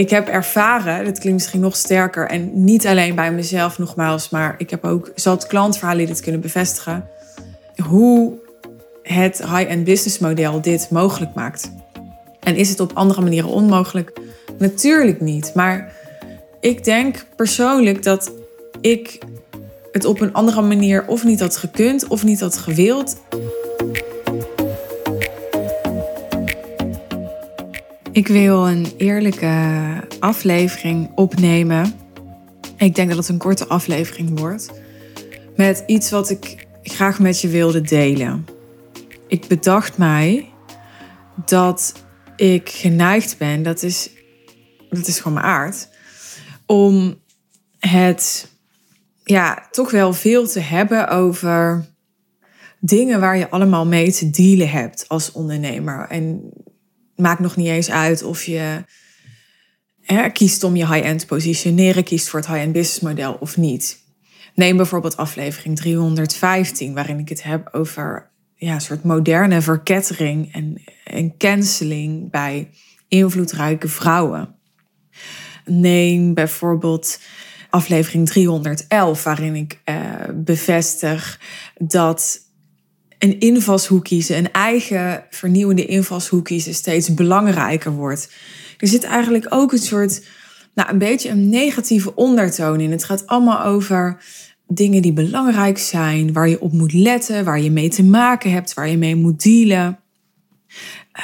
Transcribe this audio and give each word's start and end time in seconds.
Ik 0.00 0.10
heb 0.10 0.28
ervaren, 0.28 1.04
dat 1.04 1.18
klinkt 1.18 1.38
misschien 1.38 1.60
nog 1.60 1.76
sterker, 1.76 2.28
en 2.28 2.64
niet 2.64 2.86
alleen 2.86 3.14
bij 3.14 3.32
mezelf 3.32 3.78
nogmaals, 3.78 4.30
maar 4.30 4.54
ik 4.58 4.70
heb 4.70 4.84
ook 4.84 5.12
zat 5.14 5.46
klantverhalen 5.46 6.06
dit 6.06 6.20
kunnen 6.20 6.40
bevestigen, 6.40 7.08
hoe 7.88 8.32
het 9.02 9.38
high-end 9.38 9.84
business 9.84 10.18
model 10.18 10.60
dit 10.60 10.90
mogelijk 10.90 11.34
maakt. 11.34 11.72
En 12.40 12.56
is 12.56 12.68
het 12.68 12.80
op 12.80 12.92
andere 12.94 13.20
manieren 13.20 13.50
onmogelijk? 13.50 14.12
Natuurlijk 14.58 15.20
niet. 15.20 15.54
Maar 15.54 15.92
ik 16.60 16.84
denk 16.84 17.24
persoonlijk 17.36 18.02
dat 18.02 18.32
ik 18.80 19.18
het 19.92 20.04
op 20.04 20.20
een 20.20 20.32
andere 20.32 20.62
manier 20.62 21.06
of 21.06 21.24
niet 21.24 21.40
had 21.40 21.56
gekund 21.56 22.08
of 22.08 22.24
niet 22.24 22.40
had 22.40 22.56
gewild. 22.56 23.20
Ik 28.12 28.28
wil 28.28 28.68
een 28.68 28.86
eerlijke 28.96 29.54
aflevering 30.20 31.10
opnemen. 31.14 31.94
Ik 32.76 32.94
denk 32.94 33.08
dat 33.08 33.18
het 33.18 33.28
een 33.28 33.38
korte 33.38 33.66
aflevering 33.66 34.38
wordt. 34.38 34.70
Met 35.56 35.82
iets 35.86 36.10
wat 36.10 36.30
ik 36.30 36.66
graag 36.82 37.18
met 37.18 37.40
je 37.40 37.48
wilde 37.48 37.80
delen. 37.80 38.46
Ik 39.28 39.48
bedacht 39.48 39.98
mij 39.98 40.48
dat 41.44 42.04
ik 42.36 42.68
geneigd 42.68 43.38
ben, 43.38 43.62
dat 43.62 43.82
is, 43.82 44.10
dat 44.88 45.06
is 45.06 45.20
gewoon 45.20 45.32
mijn 45.32 45.46
aard, 45.46 45.88
om 46.66 47.20
het 47.78 48.50
ja, 49.24 49.68
toch 49.70 49.90
wel 49.90 50.12
veel 50.12 50.46
te 50.46 50.60
hebben 50.60 51.08
over 51.08 51.86
dingen 52.80 53.20
waar 53.20 53.36
je 53.36 53.50
allemaal 53.50 53.86
mee 53.86 54.12
te 54.12 54.30
dealen 54.30 54.70
hebt 54.70 55.04
als 55.08 55.32
ondernemer. 55.32 56.06
En 56.08 56.52
maakt 57.20 57.40
nog 57.40 57.56
niet 57.56 57.66
eens 57.66 57.90
uit 57.90 58.22
of 58.22 58.42
je 58.42 58.84
hè, 60.02 60.30
kiest 60.30 60.64
om 60.64 60.76
je 60.76 60.92
high-end 60.92 61.26
positioneren, 61.26 62.04
kiest 62.04 62.28
voor 62.28 62.38
het 62.38 62.48
high-end 62.48 62.72
business 62.72 63.00
model 63.00 63.36
of 63.40 63.56
niet. 63.56 63.98
Neem 64.54 64.76
bijvoorbeeld 64.76 65.16
aflevering 65.16 65.76
315, 65.76 66.94
waarin 66.94 67.18
ik 67.18 67.28
het 67.28 67.42
heb 67.42 67.68
over 67.72 68.30
ja, 68.54 68.74
een 68.74 68.80
soort 68.80 69.04
moderne 69.04 69.62
verkettering 69.62 70.52
en, 70.52 70.82
en 71.04 71.36
canceling 71.36 72.30
bij 72.30 72.70
invloedrijke 73.08 73.88
vrouwen. 73.88 74.54
Neem 75.64 76.34
bijvoorbeeld 76.34 77.20
aflevering 77.70 78.28
311, 78.28 79.22
waarin 79.24 79.54
ik 79.54 79.80
uh, 79.84 79.94
bevestig 80.34 81.40
dat 81.78 82.38
een 83.20 83.40
invalshoek 83.40 84.04
kiezen, 84.04 84.36
een 84.36 84.52
eigen 84.52 85.24
vernieuwende 85.30 85.86
invalshoek 85.86 86.44
kiezen, 86.44 86.74
steeds 86.74 87.14
belangrijker 87.14 87.92
wordt. 87.92 88.32
Er 88.78 88.88
zit 88.88 89.04
eigenlijk 89.04 89.46
ook 89.48 89.72
een 89.72 89.78
soort, 89.78 90.26
nou, 90.74 90.90
een 90.90 90.98
beetje 90.98 91.28
een 91.28 91.48
negatieve 91.48 92.14
ondertoon 92.14 92.80
in. 92.80 92.90
Het 92.90 93.04
gaat 93.04 93.26
allemaal 93.26 93.64
over 93.64 94.22
dingen 94.66 95.02
die 95.02 95.12
belangrijk 95.12 95.78
zijn, 95.78 96.32
waar 96.32 96.48
je 96.48 96.60
op 96.60 96.72
moet 96.72 96.92
letten, 96.92 97.44
waar 97.44 97.60
je 97.60 97.70
mee 97.70 97.88
te 97.88 98.04
maken 98.04 98.52
hebt, 98.52 98.74
waar 98.74 98.88
je 98.88 98.98
mee 98.98 99.16
moet 99.16 99.42
dealen. 99.42 99.98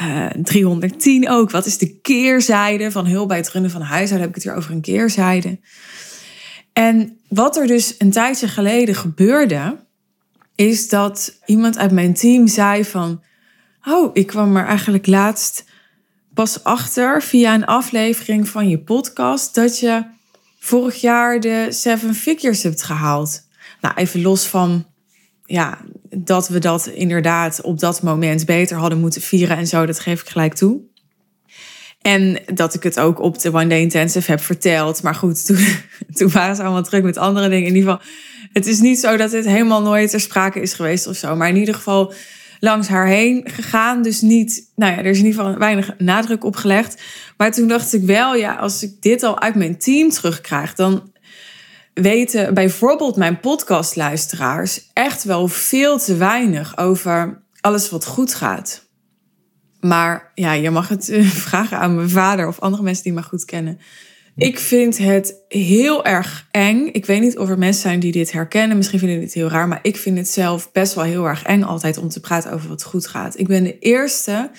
Uh, 0.00 0.24
eh, 0.24 0.30
310 0.42 1.28
ook. 1.28 1.50
Wat 1.50 1.66
is 1.66 1.78
de 1.78 2.00
keerzijde 2.00 2.90
van 2.90 3.06
hulp 3.06 3.28
bij 3.28 3.36
het 3.36 3.50
runnen 3.50 3.70
van 3.70 3.80
huishouden? 3.80 4.20
Heb 4.20 4.28
ik 4.28 4.34
het 4.34 4.44
hier 4.44 4.54
over 4.54 4.70
een 4.70 4.80
keerzijde. 4.80 5.58
En 6.72 7.18
wat 7.28 7.56
er 7.56 7.66
dus 7.66 7.94
een 7.98 8.10
tijdje 8.10 8.48
geleden 8.48 8.94
gebeurde, 8.94 9.85
is 10.56 10.88
dat 10.88 11.38
iemand 11.44 11.78
uit 11.78 11.90
mijn 11.90 12.14
team 12.14 12.46
zei 12.46 12.84
van, 12.84 13.22
oh, 13.84 14.10
ik 14.12 14.26
kwam 14.26 14.56
er 14.56 14.66
eigenlijk 14.66 15.06
laatst 15.06 15.64
pas 16.34 16.64
achter 16.64 17.22
via 17.22 17.54
een 17.54 17.66
aflevering 17.66 18.48
van 18.48 18.68
je 18.68 18.78
podcast 18.78 19.54
dat 19.54 19.78
je 19.78 20.04
vorig 20.58 21.00
jaar 21.00 21.40
de 21.40 21.66
Seven 21.70 22.14
Figures 22.14 22.62
hebt 22.62 22.82
gehaald. 22.82 23.42
Nou, 23.80 23.94
even 23.94 24.22
los 24.22 24.46
van 24.46 24.86
ja, 25.44 25.78
dat 26.10 26.48
we 26.48 26.58
dat 26.58 26.86
inderdaad 26.86 27.60
op 27.60 27.78
dat 27.78 28.02
moment 28.02 28.46
beter 28.46 28.76
hadden 28.76 29.00
moeten 29.00 29.22
vieren 29.22 29.56
en 29.56 29.66
zo, 29.66 29.86
dat 29.86 30.00
geef 30.00 30.20
ik 30.20 30.28
gelijk 30.28 30.54
toe. 30.54 30.80
En 32.02 32.42
dat 32.54 32.74
ik 32.74 32.82
het 32.82 33.00
ook 33.00 33.20
op 33.20 33.38
de 33.38 33.52
One 33.52 33.66
Day 33.66 33.80
Intensive 33.80 34.30
heb 34.30 34.40
verteld. 34.40 35.02
Maar 35.02 35.14
goed, 35.14 35.44
toen, 35.46 35.66
toen 36.14 36.30
waren 36.30 36.56
ze 36.56 36.62
allemaal 36.62 36.82
druk 36.82 37.02
met 37.02 37.16
andere 37.16 37.48
dingen. 37.48 37.68
In 37.68 37.74
ieder 37.74 37.90
geval, 37.90 38.06
het 38.56 38.66
is 38.66 38.80
niet 38.80 38.98
zo 38.98 39.16
dat 39.16 39.30
dit 39.30 39.44
helemaal 39.44 39.82
nooit 39.82 40.10
ter 40.10 40.20
sprake 40.20 40.60
is 40.60 40.72
geweest 40.72 41.06
of 41.06 41.16
zo. 41.16 41.36
Maar 41.36 41.48
in 41.48 41.56
ieder 41.56 41.74
geval 41.74 42.12
langs 42.60 42.88
haar 42.88 43.06
heen 43.06 43.42
gegaan. 43.44 44.02
Dus 44.02 44.20
niet, 44.20 44.70
nou 44.74 44.92
ja, 44.92 44.98
er 44.98 45.04
is 45.04 45.18
in 45.18 45.24
ieder 45.24 45.40
geval 45.40 45.58
weinig 45.58 45.94
nadruk 45.98 46.44
op 46.44 46.56
gelegd. 46.56 47.02
Maar 47.36 47.52
toen 47.52 47.68
dacht 47.68 47.92
ik 47.92 48.02
wel, 48.02 48.34
ja, 48.34 48.54
als 48.54 48.82
ik 48.82 49.02
dit 49.02 49.22
al 49.22 49.40
uit 49.40 49.54
mijn 49.54 49.78
team 49.78 50.10
terugkrijg, 50.10 50.74
dan 50.74 51.12
weten 51.94 52.54
bijvoorbeeld 52.54 53.16
mijn 53.16 53.40
podcastluisteraars 53.40 54.90
echt 54.92 55.24
wel 55.24 55.48
veel 55.48 55.98
te 55.98 56.16
weinig 56.16 56.78
over 56.78 57.42
alles 57.60 57.90
wat 57.90 58.06
goed 58.06 58.34
gaat. 58.34 58.84
Maar 59.80 60.30
ja, 60.34 60.52
je 60.52 60.70
mag 60.70 60.88
het 60.88 61.08
eh, 61.08 61.26
vragen 61.48 61.78
aan 61.78 61.94
mijn 61.94 62.10
vader 62.10 62.48
of 62.48 62.60
andere 62.60 62.82
mensen 62.82 63.04
die 63.04 63.12
me 63.12 63.22
goed 63.22 63.44
kennen. 63.44 63.78
Ik 64.36 64.58
vind 64.58 64.98
het 64.98 65.34
heel 65.48 66.04
erg 66.04 66.46
eng. 66.50 66.88
Ik 66.92 67.06
weet 67.06 67.20
niet 67.20 67.38
of 67.38 67.48
er 67.48 67.58
mensen 67.58 67.82
zijn 67.82 68.00
die 68.00 68.12
dit 68.12 68.32
herkennen. 68.32 68.76
Misschien 68.76 68.98
vinden 68.98 69.20
dit 69.20 69.34
heel 69.34 69.48
raar. 69.48 69.68
Maar 69.68 69.78
ik 69.82 69.96
vind 69.96 70.18
het 70.18 70.28
zelf 70.28 70.72
best 70.72 70.94
wel 70.94 71.04
heel 71.04 71.24
erg 71.24 71.42
eng 71.42 71.62
altijd 71.62 71.98
om 71.98 72.08
te 72.08 72.20
praten 72.20 72.52
over 72.52 72.68
wat 72.68 72.82
goed 72.82 73.06
gaat. 73.06 73.38
Ik 73.38 73.46
ben 73.46 73.64
de 73.64 73.78
eerste 73.78 74.50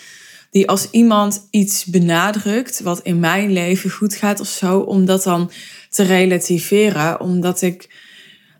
die 0.51 0.67
als 0.67 0.89
iemand 0.91 1.47
iets 1.51 1.85
benadrukt 1.85 2.81
wat 2.81 2.99
in 2.99 3.19
mijn 3.19 3.51
leven 3.51 3.89
goed 3.89 4.15
gaat 4.15 4.39
of 4.39 4.47
zo, 4.47 4.79
om 4.79 5.05
dat 5.05 5.23
dan 5.23 5.51
te 5.89 6.03
relativeren. 6.03 7.21
Omdat 7.21 7.61
ik 7.61 7.89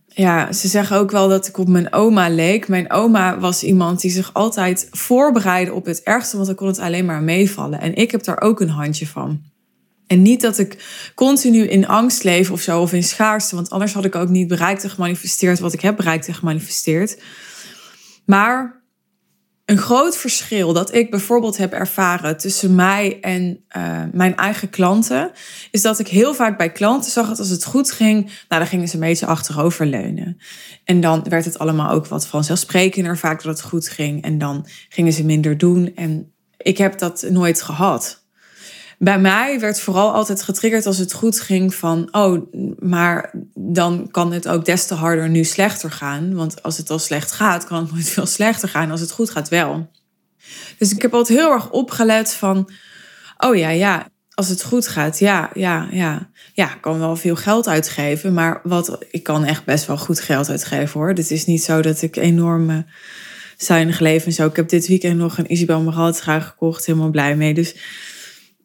ja, 0.08 0.52
ze 0.54 0.68
zeggen 0.68 0.98
ook 0.98 1.12
wel 1.12 1.28
dat 1.28 1.48
ik 1.48 1.58
op 1.58 1.68
mijn 1.68 1.94
oma 1.94 2.30
leek. 2.30 2.68
Mijn 2.68 2.92
oma 2.92 3.40
was 3.40 3.64
iemand 3.64 4.02
die 4.02 4.12
zich 4.12 4.34
altijd 4.34 4.88
voorbereidde 4.92 5.74
op 5.74 5.86
het 5.86 6.04
ergste, 6.04 6.36
want 6.36 6.48
dan 6.48 6.56
kon 6.56 6.68
het 6.68 6.80
alleen 6.80 7.06
maar 7.06 7.24
meevallen. 7.24 7.82
En 7.82 7.96
ik 7.96 8.12
heb 8.12 8.24
daar 8.24 8.42
ook 8.42 8.60
een 8.60 8.70
handje 8.70 9.08
van. 9.08 9.56
En 10.08 10.22
niet 10.22 10.42
dat 10.42 10.58
ik 10.58 10.86
continu 11.16 11.68
in 11.68 11.88
angst 11.88 12.24
leef 12.24 12.52
of 12.52 12.62
zo, 12.62 12.82
of 12.82 12.94
in 12.94 13.04
schaarste, 13.04 13.56
want 13.56 13.70
anders 13.70 13.94
had 13.94 14.06
ik 14.06 14.16
ook 14.16 14.30
niet 14.30 14.48
bereikt 14.48 14.84
en 14.84 14.90
gemanifesteerd 14.90 15.60
wat 15.60 15.74
ik 15.74 15.82
heb 15.82 15.96
bereikt 15.96 16.28
en 16.28 16.34
gemanifesteerd. 16.34 17.22
Maar 18.26 18.78
een 19.66 19.78
groot 19.78 20.18
verschil 20.18 20.74
dat 20.74 20.94
ik 20.94 21.10
bijvoorbeeld 21.10 21.58
heb 21.58 21.74
ervaren 21.74 22.38
tussen 22.38 22.76
mij 22.76 23.18
en 23.22 23.64
uh, 23.78 24.04
mijn 24.12 24.36
eigen 24.36 24.70
klanten, 24.70 25.32
is 25.72 25.82
dat 25.82 26.00
ik 26.00 26.08
heel 26.08 26.34
vaak 26.34 26.58
bij 26.58 26.72
klanten 26.72 27.12
zag 27.12 27.28
dat 27.28 27.40
als 27.40 27.50
het 27.50 27.64
goed 27.64 27.92
ging, 27.92 28.26
nou 28.26 28.62
dan 28.62 28.68
gingen 28.68 28.88
ze 28.88 28.94
een 28.94 29.00
beetje 29.00 29.26
achteroverleunen. 29.26 30.38
En 30.84 31.02
dan 31.02 31.24
werd 31.30 31.46
het 31.46 31.60
allemaal 31.60 31.92
ook 31.92 32.08
wat 32.08 32.28
vanzelfsprekender 32.28 33.18
vaak 33.18 33.44
dat 33.44 33.58
het 33.58 33.68
goed 33.70 33.90
ging. 33.90 34.24
En 34.24 34.38
dan 34.38 34.68
gingen 34.90 35.14
ze 35.14 35.26
minder 35.26 35.58
doen. 35.58 35.96
En 35.96 36.34
ik 36.58 36.78
heb 36.78 36.98
dat 36.98 37.26
nooit 37.30 37.62
gehad 37.62 38.27
bij 38.98 39.20
mij 39.20 39.60
werd 39.60 39.80
vooral 39.80 40.14
altijd 40.14 40.44
getriggerd 40.44 40.86
als 40.86 40.98
het 40.98 41.14
goed 41.14 41.40
ging 41.40 41.76
van, 41.76 42.08
oh, 42.12 42.54
maar 42.80 43.34
dan 43.54 44.08
kan 44.12 44.32
het 44.32 44.48
ook 44.48 44.66
des 44.66 44.86
te 44.86 44.94
harder 44.94 45.30
nu 45.30 45.44
slechter 45.44 45.92
gaan. 45.92 46.36
Want 46.36 46.64
als 46.64 46.78
het 46.78 46.90
al 46.90 47.00
slecht 47.00 47.32
gaat, 47.32 47.66
kan 47.66 47.82
het 47.82 47.92
nooit 47.92 48.10
veel 48.18 48.26
slechter 48.26 48.70
gaan. 48.70 48.92
Als 48.92 49.02
het 49.02 49.12
goed 49.12 49.30
gaat 49.30 49.50
wel. 49.50 49.90
Dus 50.78 50.92
ik 50.92 51.02
heb 51.02 51.14
altijd 51.14 51.40
heel 51.40 51.52
erg 51.52 51.70
opgelet 51.70 52.34
van, 52.34 52.72
oh 53.38 53.56
ja, 53.56 53.70
ja, 53.70 54.08
als 54.34 54.48
het 54.48 54.64
goed 54.64 54.88
gaat, 54.88 55.20
ja, 55.20 55.50
ja, 55.54 55.88
ja. 55.92 56.30
Ja, 56.54 56.74
ik 56.74 56.82
kan 56.82 57.00
wel 57.00 57.16
veel 57.16 57.36
geld 57.36 57.68
uitgeven, 57.68 58.34
maar 58.34 58.60
wat, 58.64 58.98
ik 59.12 59.24
kan 59.24 59.44
echt 59.44 59.66
best 59.66 59.86
wel 59.86 59.98
goed 59.98 60.20
geld 60.20 60.50
uitgeven 60.50 61.00
hoor. 61.00 61.10
Het 61.10 61.32
is 61.32 61.46
niet 61.46 61.64
zo 61.64 61.82
dat 61.82 62.02
ik 62.02 62.16
enorm 62.16 62.86
zuinig 63.58 64.00
leef 64.00 64.26
en 64.26 64.34
zo. 64.34 64.46
Ik 64.46 64.56
heb 64.56 64.70
dit 64.70 64.88
weekend 64.88 65.18
nog 65.18 65.38
een 65.38 65.52
Isabel 65.52 65.82
Maralt 65.82 66.22
gekocht, 66.22 66.86
helemaal 66.86 67.10
blij 67.10 67.36
mee. 67.36 67.54
Dus 67.54 67.76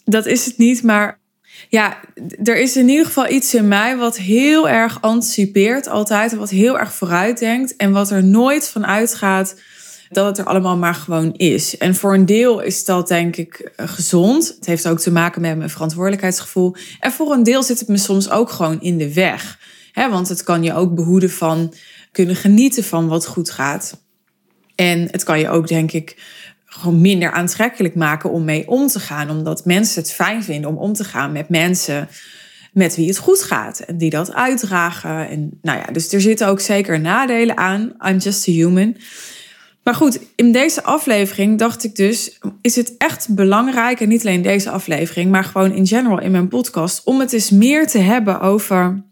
dat 0.05 0.27
is 0.27 0.45
het 0.45 0.59
niet. 0.59 0.83
Maar 0.83 1.21
ja, 1.69 1.99
er 2.43 2.61
is 2.61 2.77
in 2.77 2.89
ieder 2.89 3.07
geval 3.07 3.31
iets 3.31 3.55
in 3.55 3.69
mij 3.69 3.97
wat 3.97 4.17
heel 4.17 4.69
erg 4.69 4.99
anticipeert 5.01 5.89
altijd. 5.89 6.35
Wat 6.35 6.51
heel 6.51 6.79
erg 6.79 6.95
vooruitdenkt. 6.95 7.77
En 7.77 7.93
wat 7.93 8.11
er 8.11 8.25
nooit 8.25 8.69
van 8.69 8.87
uitgaat 8.87 9.55
dat 10.13 10.27
het 10.27 10.39
er 10.39 10.45
allemaal 10.45 10.77
maar 10.77 10.95
gewoon 10.95 11.33
is. 11.33 11.79
En 11.79 11.95
voor 11.95 12.15
een 12.15 12.27
deel 12.27 12.61
is 12.61 12.85
dat 12.85 13.09
denk 13.09 13.37
ik 13.37 13.73
gezond. 13.77 14.55
Het 14.57 14.67
heeft 14.67 14.89
ook 14.89 14.99
te 14.99 15.13
maken 15.13 15.41
met 15.41 15.57
mijn 15.57 15.71
verantwoordelijkheidsgevoel. 15.71 16.75
En 17.01 17.13
voor 17.13 17.33
een 17.33 17.43
deel 17.43 17.63
zit 17.63 17.79
het 17.79 17.89
me 17.89 17.97
soms 17.97 18.31
ook 18.31 18.51
gewoon 18.51 18.81
in 18.81 18.99
de 18.99 19.13
weg. 19.13 19.59
want 19.95 20.29
het 20.29 20.43
kan 20.43 20.63
je 20.63 20.75
ook 20.75 20.95
behoeden 20.95 21.31
van 21.31 21.75
kunnen 22.13 22.37
genieten 22.37 22.85
van 22.85 23.09
wat 23.09 23.27
goed 23.27 23.51
gaat. 23.51 24.01
En 24.75 25.09
het 25.11 25.25
kan 25.25 25.39
je 25.39 25.49
ook, 25.49 25.69
denk 25.69 25.93
ik, 25.93 26.17
gewoon 26.75 27.01
minder 27.01 27.33
aantrekkelijk 27.33 27.95
maken 27.95 28.31
om 28.31 28.45
mee 28.45 28.69
om 28.69 28.87
te 28.87 29.01
gaan. 29.01 29.31
Omdat 29.31 29.65
mensen 29.65 30.03
het 30.03 30.13
fijn 30.13 30.45
vinden 30.45 30.71
om 30.71 30.77
om 30.77 30.93
te 30.93 31.05
gaan 31.05 31.33
met 31.33 31.49
mensen 31.49 32.09
met 32.73 32.97
wie 32.97 33.09
het 33.09 33.19
goed 33.19 33.43
gaat. 33.43 33.81
En 33.81 33.99
die 33.99 34.11
dat 34.11 34.35
uitdragen. 34.35 35.29
En 35.29 35.59
nou 35.63 35.79
ja, 35.79 35.85
dus 35.93 36.13
er 36.13 36.21
zitten 36.21 36.49
ook 36.49 36.61
zeker 36.61 37.01
nadelen 37.01 37.57
aan. 37.57 37.93
I'm 38.09 38.19
just 38.19 38.49
a 38.49 38.53
human. 38.53 38.97
Maar 39.83 39.95
goed, 39.95 40.21
in 40.37 40.53
deze 40.53 40.83
aflevering 40.83 41.59
dacht 41.59 41.85
ik 41.85 41.97
dus: 41.97 42.39
is 42.61 42.77
het 42.77 42.95
echt 42.99 43.35
belangrijk, 43.35 44.01
en 44.01 44.09
niet 44.09 44.27
alleen 44.27 44.43
deze 44.43 44.71
aflevering, 44.71 45.31
maar 45.31 45.45
gewoon 45.45 45.73
in 45.73 45.87
general 45.87 46.21
in 46.21 46.31
mijn 46.31 46.49
podcast, 46.49 47.05
om 47.05 47.21
het 47.21 47.33
eens 47.33 47.51
meer 47.51 47.87
te 47.87 47.99
hebben 47.99 48.41
over 48.41 49.03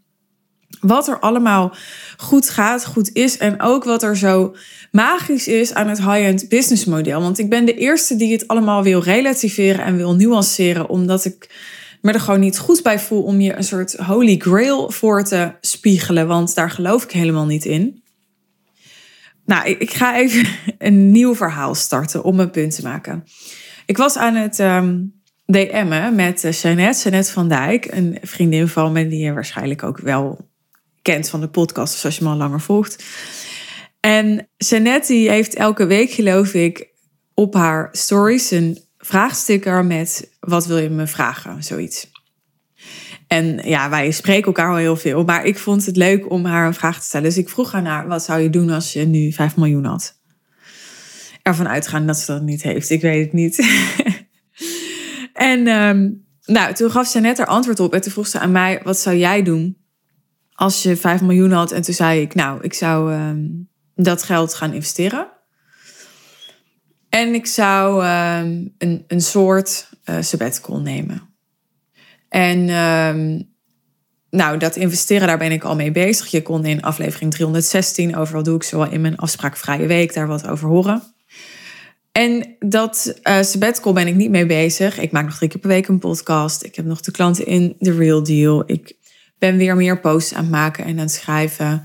wat 0.81 1.07
er 1.07 1.19
allemaal 1.19 1.75
goed 2.17 2.49
gaat, 2.49 2.85
goed 2.85 3.09
is 3.13 3.37
en 3.37 3.61
ook 3.61 3.83
wat 3.83 4.03
er 4.03 4.17
zo 4.17 4.55
magisch 4.91 5.47
is 5.47 5.73
aan 5.73 5.87
het 5.87 5.97
high-end 5.97 6.49
business 6.49 6.85
model. 6.85 7.21
Want 7.21 7.39
ik 7.39 7.49
ben 7.49 7.65
de 7.65 7.73
eerste 7.73 8.15
die 8.15 8.31
het 8.31 8.47
allemaal 8.47 8.83
wil 8.83 9.01
relativeren 9.01 9.85
en 9.85 9.97
wil 9.97 10.15
nuanceren, 10.15 10.89
omdat 10.89 11.25
ik 11.25 11.49
me 12.01 12.11
er 12.11 12.19
gewoon 12.19 12.39
niet 12.39 12.59
goed 12.59 12.83
bij 12.83 12.99
voel 12.99 13.23
om 13.23 13.41
je 13.41 13.55
een 13.55 13.63
soort 13.63 13.95
holy 13.95 14.37
grail 14.37 14.91
voor 14.91 15.23
te 15.23 15.51
spiegelen, 15.61 16.27
want 16.27 16.55
daar 16.55 16.69
geloof 16.69 17.03
ik 17.03 17.11
helemaal 17.11 17.45
niet 17.45 17.65
in. 17.65 18.03
Nou, 19.45 19.69
ik 19.69 19.93
ga 19.93 20.17
even 20.17 20.47
een 20.87 21.11
nieuw 21.11 21.35
verhaal 21.35 21.75
starten 21.75 22.23
om 22.23 22.39
een 22.39 22.51
punt 22.51 22.75
te 22.75 22.81
maken. 22.81 23.23
Ik 23.85 23.97
was 23.97 24.17
aan 24.17 24.35
het 24.35 24.59
um, 24.59 25.21
DM'en 25.45 26.15
met 26.15 26.43
uh, 26.43 26.51
Jeannette, 26.51 27.01
Jeannette 27.01 27.31
van 27.31 27.49
Dijk, 27.49 27.85
een 27.85 28.17
vriendin 28.21 28.67
van 28.67 28.91
me 28.91 29.07
die 29.07 29.23
je 29.23 29.33
waarschijnlijk 29.33 29.83
ook 29.83 29.99
wel 29.99 30.50
kent 31.01 31.29
van 31.29 31.39
de 31.39 31.49
podcast, 31.49 31.97
zoals 31.97 32.17
je 32.17 32.23
me 32.23 32.29
al 32.29 32.35
langer 32.35 32.61
volgt. 32.61 33.03
En 33.99 34.49
Jeannette 34.57 35.07
die 35.07 35.29
heeft 35.29 35.55
elke 35.55 35.85
week, 35.85 36.11
geloof 36.11 36.53
ik, 36.53 36.89
op 37.33 37.53
haar 37.53 37.89
stories 37.91 38.51
een 38.51 38.77
vraagsticker 38.97 39.85
met 39.85 40.29
wat 40.39 40.65
wil 40.65 40.77
je 40.77 40.89
me 40.89 41.07
vragen, 41.07 41.63
zoiets. 41.63 42.09
En 43.27 43.61
ja, 43.63 43.89
wij 43.89 44.11
spreken 44.11 44.45
elkaar 44.45 44.69
al 44.69 44.75
heel 44.75 44.95
veel, 44.95 45.23
maar 45.23 45.45
ik 45.45 45.57
vond 45.57 45.85
het 45.85 45.95
leuk 45.95 46.31
om 46.31 46.45
haar 46.45 46.67
een 46.67 46.73
vraag 46.73 46.99
te 46.99 47.05
stellen. 47.05 47.27
Dus 47.27 47.37
ik 47.37 47.49
vroeg 47.49 47.71
haar 47.71 47.81
naar, 47.81 48.07
wat 48.07 48.23
zou 48.23 48.41
je 48.41 48.49
doen 48.49 48.69
als 48.69 48.93
je 48.93 49.05
nu 49.05 49.31
5 49.31 49.55
miljoen 49.55 49.85
had? 49.85 50.19
Ervan 51.41 51.67
uitgaan 51.67 52.07
dat 52.07 52.17
ze 52.17 52.31
dat 52.31 52.41
niet 52.41 52.61
heeft, 52.61 52.89
ik 52.89 53.01
weet 53.01 53.23
het 53.23 53.33
niet. 53.33 53.57
en 55.33 55.67
um, 55.67 56.25
nou, 56.45 56.73
toen 56.73 56.91
gaf 56.91 57.07
ze 57.07 57.19
net 57.19 57.37
haar 57.37 57.47
antwoord 57.47 57.79
op 57.79 57.93
en 57.93 58.01
toen 58.01 58.11
vroeg 58.11 58.27
ze 58.27 58.39
aan 58.39 58.51
mij, 58.51 58.81
wat 58.83 58.97
zou 58.97 59.15
jij 59.15 59.43
doen 59.43 59.80
als 60.61 60.83
je 60.83 60.95
5 60.97 61.21
miljoen 61.21 61.51
had? 61.51 61.71
En 61.71 61.81
toen 61.81 61.93
zei 61.93 62.21
ik, 62.21 62.35
nou, 62.35 62.61
ik 62.61 62.73
zou 62.73 63.13
um, 63.13 63.69
dat 63.95 64.23
geld 64.23 64.53
gaan 64.53 64.73
investeren. 64.73 65.27
En 67.09 67.33
ik 67.33 67.45
zou 67.45 68.05
um, 68.05 68.73
een, 68.77 69.03
een 69.07 69.21
soort 69.21 69.89
uh, 70.05 70.15
sabbatical 70.19 70.79
nemen. 70.79 71.21
En 72.29 72.69
um, 72.69 73.49
nou, 74.29 74.57
dat 74.57 74.75
investeren, 74.75 75.27
daar 75.27 75.37
ben 75.37 75.51
ik 75.51 75.63
al 75.63 75.75
mee 75.75 75.91
bezig. 75.91 76.27
Je 76.27 76.41
kon 76.41 76.65
in 76.65 76.81
aflevering 76.81 77.31
316, 77.31 78.15
overal 78.15 78.43
doe 78.43 78.55
ik 78.55 78.63
zo 78.63 78.83
in 78.83 79.01
mijn 79.01 79.17
afspraakvrije 79.17 79.87
week, 79.87 80.13
daar 80.13 80.27
wat 80.27 80.47
over 80.47 80.67
horen. 80.67 81.03
En 82.11 82.55
dat 82.59 83.19
uh, 83.23 83.41
sabbatical 83.41 83.93
ben 83.93 84.07
ik 84.07 84.15
niet 84.15 84.31
mee 84.31 84.45
bezig. 84.45 84.99
Ik 84.99 85.11
maak 85.11 85.25
nog 85.25 85.35
drie 85.35 85.49
keer 85.49 85.59
per 85.59 85.69
week 85.69 85.87
een 85.87 85.99
podcast. 85.99 86.63
Ik 86.63 86.75
heb 86.75 86.85
nog 86.85 87.01
de 87.01 87.11
klanten 87.11 87.45
in 87.45 87.75
The 87.79 87.97
Real 87.97 88.23
Deal. 88.23 88.63
Ik 88.65 88.99
ben 89.41 89.57
weer 89.57 89.75
meer 89.75 89.99
posts 89.99 90.33
aan 90.33 90.41
het 90.41 90.51
maken 90.51 90.83
en 90.83 90.91
aan 90.91 90.97
het 90.97 91.11
schrijven. 91.11 91.83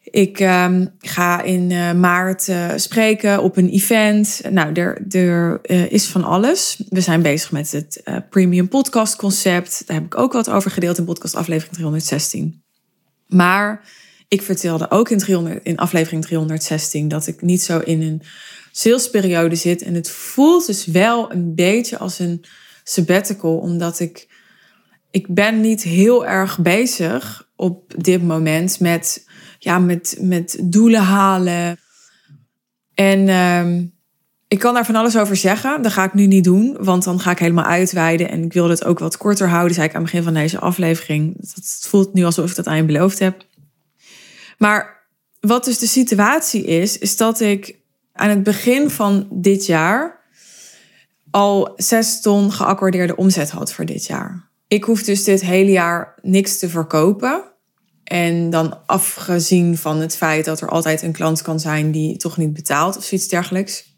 Ik 0.00 0.40
um, 0.40 0.94
ga 0.98 1.42
in 1.42 1.70
uh, 1.70 1.92
maart 1.92 2.48
uh, 2.48 2.72
spreken 2.76 3.42
op 3.42 3.56
een 3.56 3.68
event. 3.68 4.40
Nou, 4.50 4.72
er, 4.72 5.60
uh, 5.62 5.92
is 5.92 6.06
van 6.06 6.24
alles. 6.24 6.82
We 6.88 7.00
zijn 7.00 7.22
bezig 7.22 7.52
met 7.52 7.70
het 7.72 8.02
premium 8.30 8.68
podcast 8.68 9.16
concept. 9.16 9.82
Daar 9.86 9.96
heb 9.96 10.06
ik 10.06 10.18
ook 10.18 10.32
wat 10.32 10.50
over 10.50 10.70
gedeeld 10.70 10.98
in 10.98 11.04
podcast 11.04 11.34
aflevering 11.34 11.74
316. 11.74 12.62
Maar 13.26 13.88
ik 14.28 14.42
vertelde 14.42 14.90
ook 14.90 15.10
in, 15.10 15.18
300, 15.18 15.60
in 15.62 15.76
aflevering 15.76 16.22
316 16.22 17.08
dat 17.08 17.26
ik 17.26 17.42
niet 17.42 17.62
zo 17.62 17.78
in 17.78 18.02
een 18.02 18.22
salesperiode 18.72 19.56
zit. 19.56 19.82
En 19.82 19.94
het 19.94 20.10
voelt 20.10 20.66
dus 20.66 20.86
wel 20.86 21.32
een 21.32 21.54
beetje 21.54 21.98
als 21.98 22.18
een 22.18 22.44
sabbatical, 22.84 23.58
omdat 23.58 24.00
ik, 24.00 24.31
ik 25.12 25.34
ben 25.34 25.60
niet 25.60 25.82
heel 25.82 26.26
erg 26.26 26.58
bezig 26.58 27.48
op 27.56 27.94
dit 27.96 28.22
moment 28.22 28.80
met 28.80 29.30
ja, 29.58 29.78
met, 29.78 30.16
met 30.20 30.58
doelen 30.62 31.02
halen. 31.02 31.78
En 32.94 33.18
uh, 33.28 33.82
ik 34.48 34.58
kan 34.58 34.74
daar 34.74 34.86
van 34.86 34.94
alles 34.94 35.16
over 35.16 35.36
zeggen. 35.36 35.82
Dat 35.82 35.92
ga 35.92 36.04
ik 36.04 36.14
nu 36.14 36.26
niet 36.26 36.44
doen, 36.44 36.76
want 36.80 37.04
dan 37.04 37.20
ga 37.20 37.30
ik 37.30 37.38
helemaal 37.38 37.64
uitweiden. 37.64 38.28
En 38.28 38.42
ik 38.42 38.52
wil 38.52 38.68
het 38.68 38.84
ook 38.84 38.98
wat 38.98 39.16
korter 39.16 39.48
houden, 39.48 39.74
zei 39.74 39.86
ik 39.86 39.94
aan 39.94 40.02
het 40.02 40.10
begin 40.10 40.24
van 40.24 40.34
deze 40.34 40.58
aflevering. 40.58 41.36
Het 41.54 41.86
voelt 41.88 42.14
nu 42.14 42.24
alsof 42.24 42.50
ik 42.50 42.56
dat 42.56 42.66
aan 42.66 42.76
je 42.76 42.84
beloofd 42.84 43.18
heb. 43.18 43.46
Maar 44.58 45.06
wat 45.40 45.64
dus 45.64 45.78
de 45.78 45.86
situatie 45.86 46.64
is, 46.64 46.98
is 46.98 47.16
dat 47.16 47.40
ik 47.40 47.76
aan 48.12 48.30
het 48.30 48.42
begin 48.42 48.90
van 48.90 49.28
dit 49.30 49.66
jaar 49.66 50.20
al 51.30 51.72
zes 51.76 52.20
ton 52.20 52.52
geaccordeerde 52.52 53.16
omzet 53.16 53.50
had 53.50 53.72
voor 53.72 53.84
dit 53.84 54.06
jaar. 54.06 54.50
Ik 54.72 54.84
hoef 54.84 55.02
dus 55.02 55.24
dit 55.24 55.40
hele 55.40 55.70
jaar 55.70 56.18
niks 56.22 56.58
te 56.58 56.68
verkopen. 56.68 57.42
En 58.04 58.50
dan 58.50 58.86
afgezien 58.86 59.78
van 59.78 60.00
het 60.00 60.16
feit 60.16 60.44
dat 60.44 60.60
er 60.60 60.68
altijd 60.68 61.02
een 61.02 61.12
klant 61.12 61.42
kan 61.42 61.60
zijn 61.60 61.90
die 61.90 62.16
toch 62.16 62.36
niet 62.36 62.52
betaalt 62.52 62.96
of 62.96 63.04
zoiets 63.04 63.28
dergelijks. 63.28 63.96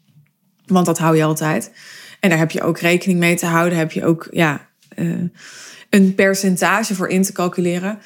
Want 0.65 0.85
dat 0.85 0.97
hou 0.97 1.15
je 1.15 1.23
altijd. 1.23 1.71
En 2.19 2.29
daar 2.29 2.37
heb 2.37 2.51
je 2.51 2.61
ook 2.61 2.79
rekening 2.79 3.19
mee 3.19 3.35
te 3.35 3.45
houden. 3.45 3.77
Heb 3.77 3.91
je 3.91 4.05
ook 4.05 4.27
ja, 4.31 4.69
uh, 4.95 5.29
een 5.89 6.15
percentage 6.15 6.95
voor 6.95 7.07
in 7.07 7.23
te 7.23 7.33
calculeren. 7.33 7.99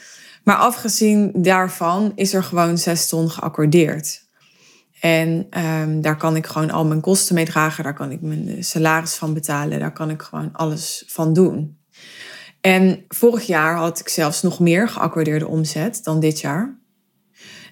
Maar 0.43 0.55
afgezien 0.55 1.31
daarvan 1.35 2.11
is 2.15 2.33
er 2.33 2.43
gewoon 2.43 2.77
6 2.77 3.07
ton 3.07 3.29
geaccordeerd. 3.29 4.27
En 4.99 5.47
um, 5.65 6.01
daar 6.01 6.17
kan 6.17 6.35
ik 6.35 6.45
gewoon 6.45 6.71
al 6.71 6.85
mijn 6.85 7.01
kosten 7.01 7.35
mee 7.35 7.45
dragen. 7.45 7.83
Daar 7.83 7.93
kan 7.93 8.11
ik 8.11 8.21
mijn 8.21 8.63
salaris 8.63 9.15
van 9.15 9.33
betalen. 9.33 9.79
Daar 9.79 9.93
kan 9.93 10.09
ik 10.09 10.21
gewoon 10.21 10.49
alles 10.53 11.03
van 11.07 11.33
doen. 11.33 11.78
En 12.69 13.05
vorig 13.07 13.43
jaar 13.43 13.75
had 13.75 13.99
ik 13.99 14.09
zelfs 14.09 14.41
nog 14.41 14.59
meer 14.59 14.89
geaccordeerde 14.89 15.47
omzet 15.47 16.03
dan 16.03 16.19
dit 16.19 16.39
jaar. 16.39 16.77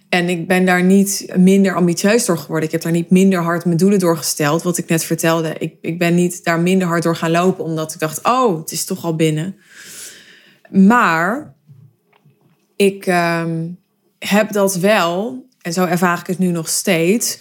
En 0.09 0.29
ik 0.29 0.47
ben 0.47 0.65
daar 0.65 0.83
niet 0.83 1.33
minder 1.35 1.75
ambitieus 1.75 2.25
door 2.25 2.37
geworden. 2.37 2.65
Ik 2.65 2.71
heb 2.71 2.81
daar 2.81 2.91
niet 2.91 3.09
minder 3.09 3.41
hard 3.41 3.65
mijn 3.65 3.77
doelen 3.77 3.99
doorgesteld. 3.99 4.63
Wat 4.63 4.77
ik 4.77 4.87
net 4.89 5.03
vertelde. 5.03 5.55
Ik, 5.59 5.75
ik 5.81 5.99
ben 5.99 6.15
niet 6.15 6.43
daar 6.43 6.59
minder 6.59 6.87
hard 6.87 7.03
door 7.03 7.15
gaan 7.15 7.31
lopen. 7.31 7.63
Omdat 7.63 7.93
ik 7.93 7.99
dacht, 7.99 8.23
oh, 8.23 8.57
het 8.59 8.71
is 8.71 8.85
toch 8.85 9.05
al 9.05 9.15
binnen. 9.15 9.55
Maar 10.69 11.55
ik 12.75 13.07
um, 13.07 13.79
heb 14.19 14.51
dat 14.51 14.75
wel, 14.75 15.45
en 15.61 15.73
zo 15.73 15.85
ervaar 15.85 16.19
ik 16.19 16.27
het 16.27 16.39
nu 16.39 16.47
nog 16.47 16.69
steeds, 16.69 17.39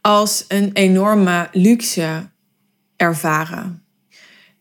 als 0.00 0.44
een 0.48 0.70
enorme 0.72 1.48
luxe 1.52 2.30
ervaren. 2.96 3.87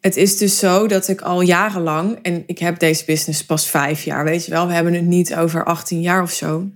Het 0.08 0.18
is 0.18 0.38
dus 0.38 0.58
zo 0.58 0.88
dat 0.88 1.08
ik 1.08 1.22
al 1.22 1.42
jarenlang, 1.42 2.20
en 2.22 2.44
ik 2.46 2.60
heb 2.60 2.80
deze 2.80 3.06
business 3.06 3.46
pas 3.46 3.70
vijf 3.70 4.04
jaar, 4.04 4.24
weet 4.24 4.46
je 4.46 4.52
wel, 4.52 4.68
we 4.68 4.74
hebben 4.74 4.94
het 4.94 5.06
niet 5.06 5.36
over 5.36 5.66
18 5.66 6.02
jaar 6.02 6.22
of 6.22 6.32
zo. 6.32 6.70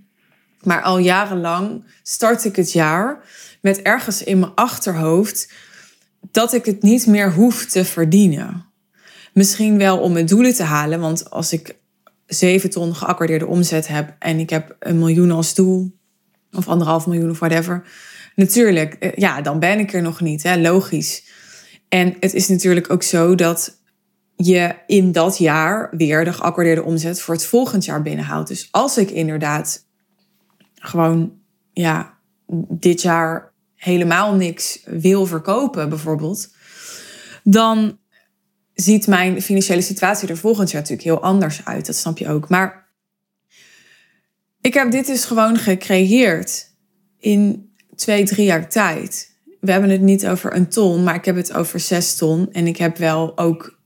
Maar 0.63 0.81
al 0.81 0.97
jarenlang 0.97 1.83
start 2.03 2.45
ik 2.45 2.55
het 2.55 2.71
jaar 2.71 3.23
met 3.61 3.81
ergens 3.81 4.23
in 4.23 4.39
mijn 4.39 4.51
achterhoofd 4.55 5.51
dat 6.31 6.53
ik 6.53 6.65
het 6.65 6.81
niet 6.81 7.07
meer 7.07 7.33
hoef 7.33 7.65
te 7.65 7.85
verdienen. 7.85 8.65
Misschien 9.33 9.77
wel 9.77 9.99
om 9.99 10.13
mijn 10.13 10.25
doelen 10.25 10.53
te 10.53 10.63
halen, 10.63 10.99
want 10.99 11.29
als 11.29 11.53
ik 11.53 11.75
7 12.25 12.69
ton 12.69 12.95
geaccordeerde 12.95 13.47
omzet 13.47 13.87
heb 13.87 14.15
en 14.19 14.39
ik 14.39 14.49
heb 14.49 14.75
een 14.79 14.99
miljoen 14.99 15.31
als 15.31 15.53
doel, 15.53 15.91
of 16.51 16.67
anderhalf 16.67 17.07
miljoen 17.07 17.29
of 17.29 17.39
whatever, 17.39 17.83
natuurlijk, 18.35 18.93
eh, 18.93 19.11
ja, 19.15 19.41
dan 19.41 19.59
ben 19.59 19.79
ik 19.79 19.93
er 19.93 20.01
nog 20.01 20.21
niet, 20.21 20.43
hè, 20.43 20.57
logisch. 20.57 21.29
En 21.91 22.15
het 22.19 22.33
is 22.33 22.47
natuurlijk 22.47 22.91
ook 22.91 23.03
zo 23.03 23.35
dat 23.35 23.79
je 24.35 24.75
in 24.87 25.11
dat 25.11 25.37
jaar 25.37 25.89
weer 25.97 26.25
de 26.25 26.33
geaccordeerde 26.33 26.83
omzet 26.83 27.21
voor 27.21 27.33
het 27.33 27.45
volgend 27.45 27.85
jaar 27.85 28.01
binnenhaalt. 28.01 28.47
Dus 28.47 28.67
als 28.71 28.97
ik 28.97 29.09
inderdaad 29.09 29.85
gewoon 30.75 31.33
ja, 31.73 32.17
dit 32.69 33.01
jaar 33.01 33.51
helemaal 33.75 34.33
niks 34.35 34.81
wil 34.85 35.25
verkopen, 35.25 35.89
bijvoorbeeld, 35.89 36.53
dan 37.43 37.97
ziet 38.73 39.07
mijn 39.07 39.41
financiële 39.41 39.81
situatie 39.81 40.29
er 40.29 40.37
volgend 40.37 40.71
jaar 40.71 40.81
natuurlijk 40.81 41.07
heel 41.07 41.23
anders 41.23 41.65
uit. 41.65 41.85
Dat 41.85 41.95
snap 41.95 42.17
je 42.17 42.29
ook. 42.29 42.49
Maar 42.49 42.87
ik 44.61 44.73
heb 44.73 44.91
dit 44.91 45.05
dus 45.05 45.25
gewoon 45.25 45.57
gecreëerd 45.57 46.71
in 47.19 47.71
twee, 47.95 48.23
drie 48.23 48.45
jaar 48.45 48.69
tijd 48.69 49.30
we 49.61 49.71
hebben 49.71 49.89
het 49.89 50.01
niet 50.01 50.27
over 50.27 50.55
een 50.55 50.67
ton, 50.67 51.03
maar 51.03 51.15
ik 51.15 51.25
heb 51.25 51.35
het 51.35 51.53
over 51.53 51.79
zes 51.79 52.15
ton. 52.15 52.47
En 52.51 52.67
ik 52.67 52.77
heb 52.77 52.97
wel 52.97 53.37
ook 53.37 53.79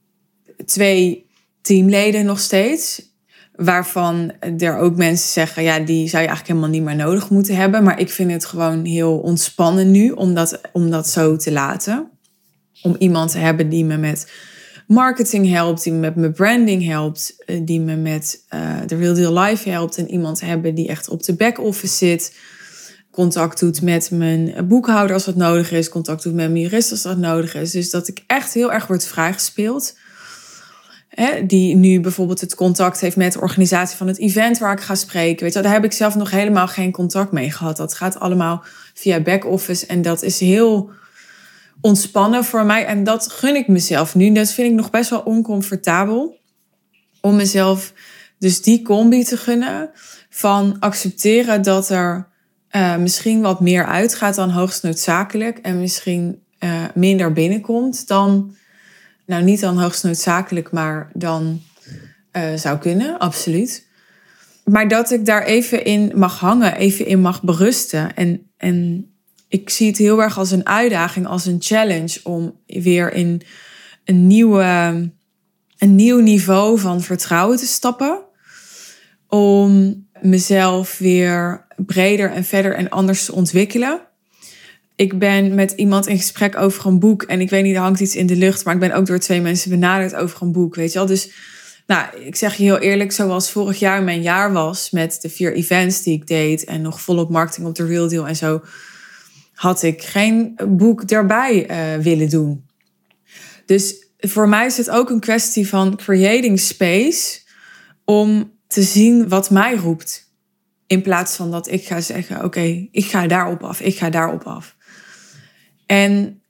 twee 0.66 1.30
teamleden 1.62 2.26
nog 2.26 2.40
steeds. 2.40 3.14
Waarvan 3.56 4.32
er 4.58 4.78
ook 4.78 4.96
mensen 4.96 5.30
zeggen, 5.30 5.64
ja, 5.64 5.80
die 5.80 6.10
zou 6.10 6.24
je 6.24 6.28
eigenlijk 6.28 6.48
helemaal 6.48 6.70
niet 6.70 6.84
meer 6.84 7.06
nodig 7.06 7.30
moeten 7.30 7.56
hebben. 7.56 7.84
Maar 7.84 8.00
ik 8.00 8.10
vind 8.10 8.32
het 8.32 8.46
gewoon 8.46 8.86
heel 8.86 9.18
ontspannen 9.18 9.92
nu 9.92 10.12
om 10.12 10.34
dat, 10.34 10.62
om 10.74 10.90
dat 10.90 11.10
zo 11.10 11.36
te 11.36 11.52
laten. 11.52 12.10
Om 12.82 12.96
iemand 12.98 13.32
te 13.32 13.38
hebben 13.38 13.70
die 13.70 13.86
me 13.86 13.98
met 13.98 14.32
marketing 14.88 15.50
helpt, 15.50 15.84
die 15.84 15.94
me 15.94 16.00
met 16.00 16.16
mijn 16.16 16.34
branding 16.34 16.86
helpt, 16.86 17.44
eh, 17.46 17.60
die 17.64 17.80
me 17.80 17.96
met 17.96 18.44
uh, 18.54 18.78
de 18.86 18.96
Real 18.96 19.14
Deal 19.14 19.40
Life 19.40 19.70
helpt. 19.70 19.98
En 19.98 20.12
iemand 20.12 20.38
te 20.38 20.46
hebben 20.46 20.76
die 20.76 20.88
echt 20.88 21.10
op 21.10 21.24
de 21.24 21.36
back-office 21.36 21.96
zit 21.96 22.34
contact 23.16 23.60
doet 23.60 23.82
met 23.82 24.12
mijn 24.12 24.68
boekhouder 24.68 25.14
als 25.14 25.26
dat 25.26 25.36
nodig 25.36 25.72
is, 25.72 25.90
contact 25.90 26.24
doet 26.24 26.34
met 26.34 26.52
mijn 26.52 26.64
jurist 26.64 26.92
als 26.92 27.02
dat 27.02 27.18
nodig 27.18 27.56
is. 27.56 27.72
Dus 27.72 27.90
dat 27.90 28.08
ik 28.08 28.24
echt 28.28 28.54
heel 28.54 28.74
erg 28.74 28.88
word 28.88 29.06
vrijgespeeld. 29.06 29.98
Hè, 31.10 31.46
die 31.46 31.76
nu 31.76 32.00
bijvoorbeeld 32.00 32.42
het 32.42 32.56
contact 32.56 33.00
heeft 33.00 33.16
met 33.16 33.34
de 33.34 33.42
organisatie 33.42 33.98
van 33.98 34.08
het 34.08 34.20
event 34.20 34.58
waar 34.58 34.72
ik 34.72 34.82
ga 34.82 34.96
spreken. 34.96 35.44
Weet 35.44 35.54
je, 35.54 35.62
daar 35.62 35.74
heb 35.74 35.84
ik 35.84 35.92
zelf 35.92 36.16
nog 36.16 36.32
helemaal 36.32 36.68
geen 36.68 36.92
contact 36.92 37.32
mee 37.32 37.52
gehad. 37.52 37.78
Dat 37.78 37.94
gaat 37.94 38.20
allemaal 38.20 38.64
via 38.94 39.20
back-office 39.20 39.86
en 39.86 40.02
dat 40.02 40.22
is 40.24 40.40
heel 40.40 40.90
ontspannen 41.82 42.44
voor 42.46 42.66
mij. 42.66 42.86
En 42.86 43.04
dat 43.04 43.32
gun 43.32 43.56
ik 43.56 43.68
mezelf 43.68 44.16
nu. 44.16 44.32
Dat 44.32 44.52
vind 44.52 44.70
ik 44.70 44.76
nog 44.76 44.90
best 44.90 45.10
wel 45.10 45.20
oncomfortabel. 45.22 46.38
Om 47.22 47.36
mezelf 47.36 47.94
dus 48.40 48.62
die 48.62 48.82
combi 48.82 49.24
te 49.24 49.38
gunnen 49.38 49.90
van 50.30 50.78
accepteren 50.80 51.62
dat 51.62 51.90
er 51.90 52.34
uh, 52.76 52.98
misschien 52.98 53.42
wat 53.42 53.60
meer 53.60 53.86
uitgaat 53.86 54.36
dan 54.36 54.50
hoogst 54.50 54.84
noodzakelijk 54.84 55.58
en 55.58 55.80
misschien 55.80 56.44
uh, 56.60 56.84
minder 56.94 57.34
binnenkomt 57.34 58.08
dan, 58.08 58.56
nou 59.26 59.44
niet 59.44 59.60
dan 59.60 59.80
hoogst 59.80 60.04
noodzakelijk, 60.04 60.72
maar 60.72 61.10
dan 61.14 61.62
uh, 62.32 62.54
zou 62.56 62.78
kunnen, 62.78 63.20
absoluut. 63.20 63.88
Maar 64.64 64.88
dat 64.88 65.12
ik 65.12 65.26
daar 65.26 65.44
even 65.44 65.86
in 65.86 66.12
mag 66.16 66.40
hangen, 66.40 66.76
even 66.76 67.06
in 67.06 67.22
mag 67.22 67.44
berusten. 67.44 68.16
En, 68.16 68.50
en 68.58 69.10
ik 69.48 69.70
zie 69.70 69.88
het 69.88 69.98
heel 69.98 70.22
erg 70.22 70.38
als 70.38 70.52
een 70.52 70.66
uitdaging, 70.66 71.28
als 71.28 71.46
een 71.46 71.62
challenge 71.62 72.20
om 72.24 72.60
weer 72.66 73.14
in 73.14 73.42
een, 74.06 74.28
nieuwe, 74.28 74.64
een 75.78 75.96
nieuw 75.96 76.20
niveau 76.20 76.80
van 76.80 77.02
vertrouwen 77.02 77.58
te 77.58 77.66
stappen. 77.66 78.24
Om 79.28 80.04
mezelf 80.22 80.98
weer 80.98 81.65
breder 81.76 82.32
en 82.32 82.44
verder 82.44 82.76
en 82.76 82.90
anders 82.90 83.26
te 83.26 83.34
ontwikkelen. 83.34 84.02
Ik 84.96 85.20
ben 85.20 85.56
met 85.56 85.72
iemand 85.72 86.08
in 86.08 86.18
gesprek 86.18 86.58
over 86.58 86.86
een 86.86 87.00
boek. 87.00 87.24
En 87.24 87.42
ik 87.42 87.50
weet 87.50 87.64
niet, 87.64 87.76
er 87.76 87.82
hangt 87.82 88.00
iets 88.00 88.16
in 88.16 88.26
de 88.26 88.36
lucht. 88.36 88.66
Maar 88.66 88.74
ik 88.74 88.80
ben 88.80 88.94
ook 88.94 89.06
door 89.06 89.20
twee 89.20 89.42
mensen 89.42 89.70
benaderd 89.70 90.16
over 90.16 90.42
een 90.42 90.52
boek. 90.52 90.76
Weet 90.76 90.92
je 90.92 90.98
wel? 90.98 91.08
Dus 91.08 91.32
nou, 91.88 92.18
ik 92.20 92.36
zeg 92.36 92.56
je 92.56 92.64
heel 92.64 92.78
eerlijk, 92.78 93.12
zoals 93.12 93.52
vorig 93.52 93.80
jaar 93.80 94.04
mijn 94.04 94.22
jaar 94.22 94.52
was. 94.52 94.90
Met 94.90 95.22
de 95.22 95.30
vier 95.30 95.54
events 95.54 96.04
die 96.04 96.14
ik 96.14 96.28
deed. 96.28 96.64
En 96.64 96.82
nog 96.82 97.02
volop 97.02 97.30
marketing 97.30 97.68
op 97.68 97.76
de 97.76 97.86
Real 97.86 98.08
Deal 98.08 98.28
en 98.28 98.36
zo. 98.36 98.62
Had 99.54 99.84
ik 99.84 100.02
geen 100.02 100.60
boek 100.68 101.02
erbij 101.02 101.70
uh, 101.70 102.04
willen 102.04 102.30
doen. 102.30 102.66
Dus 103.66 103.96
voor 104.20 104.50
mij 104.50 104.66
is 104.66 104.78
het 104.78 104.90
ook 104.90 105.10
een 105.10 105.20
kwestie 105.20 105.68
van 105.68 105.96
creating 105.96 106.60
space. 106.60 107.40
Om 108.06 108.52
te 108.68 108.82
zien 108.82 109.30
wat 109.30 109.50
mij 109.50 109.76
roept. 109.76 110.25
In 110.88 111.02
plaats 111.02 111.36
van 111.36 111.52
dat 111.52 111.72
ik 111.72 111.86
ga 111.86 112.02
zeggen: 112.02 112.44
Oké, 112.44 112.88
ik 112.92 113.06
ga 113.06 113.28
daarop 113.28 113.64
af, 113.64 113.82
ik 113.82 113.98
ga 113.98 114.10
daarop 114.10 114.44
af. 114.44 114.76
En 115.86 116.42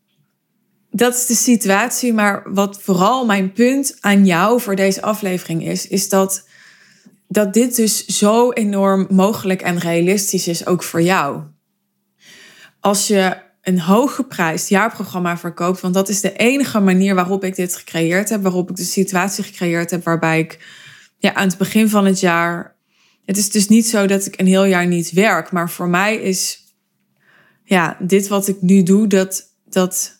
dat 0.92 1.16
is 1.16 1.26
de 1.26 1.36
situatie, 1.36 2.14
maar 2.14 2.54
wat 2.54 2.82
vooral 2.82 3.26
mijn 3.26 3.52
punt 3.52 3.98
aan 4.00 4.26
jou 4.26 4.62
voor 4.62 4.76
deze 4.76 5.02
aflevering 5.02 5.68
is, 5.68 5.88
is 5.88 6.10
dat, 6.10 6.48
dat 7.28 7.54
dit 7.54 7.76
dus 7.76 8.06
zo 8.06 8.52
enorm 8.52 9.08
mogelijk 9.10 9.62
en 9.62 9.78
realistisch 9.78 10.48
is, 10.48 10.66
ook 10.66 10.84
voor 10.84 11.02
jou. 11.02 11.44
Als 12.80 13.08
je 13.08 13.38
een 13.62 13.80
hooggeprijsd 13.80 14.70
jaarprogramma 14.70 15.38
verkoopt, 15.38 15.82
want 15.82 15.94
dat 15.94 16.10
is 16.10 16.22
de 16.22 16.34
enige 16.34 16.80
manier 16.80 17.16
waarop 17.16 17.44
ik 17.44 17.56
dit 17.56 17.76
gecreëerd 17.76 18.30
heb, 18.30 18.42
waarop 18.42 18.70
ik 18.70 18.76
de 18.76 18.84
situatie 18.84 19.44
gecreëerd 19.44 19.92
heb 19.92 20.04
waarbij 20.04 20.40
ik 20.40 20.60
ja, 21.18 21.34
aan 21.34 21.48
het 21.48 21.58
begin 21.58 21.90
van 21.90 22.06
het 22.06 22.20
jaar. 22.20 22.75
Het 23.26 23.38
is 23.38 23.50
dus 23.50 23.68
niet 23.68 23.88
zo 23.88 24.06
dat 24.06 24.26
ik 24.26 24.40
een 24.40 24.48
heel 24.48 24.66
jaar 24.66 24.88
niet 24.88 25.12
werk. 25.12 25.52
Maar 25.52 25.70
voor 25.70 25.88
mij 25.88 26.16
is 26.16 26.64
ja, 27.64 27.98
dit 28.00 28.28
wat 28.28 28.48
ik 28.48 28.62
nu 28.62 28.84
doe, 28.84 29.08
dat, 29.08 29.44
dat, 29.70 30.20